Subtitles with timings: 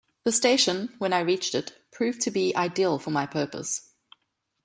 [0.23, 3.91] The station, when I reached it, proved to be ideal for my purpose.